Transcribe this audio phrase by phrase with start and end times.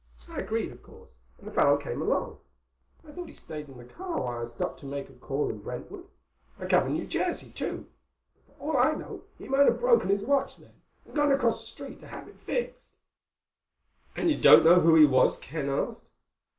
[0.27, 2.39] I agreed, of course, and the fellow came along.
[3.07, 5.59] I thought he stayed in the car while I stopped to make a call in
[5.59, 10.57] Brentwood—I cover New Jersey too—but for all I know he might have broken his watch
[10.57, 10.73] then
[11.05, 12.97] and gone across the street to have it fixed."
[14.15, 16.07] "And you don't know who he was?" Ken asked.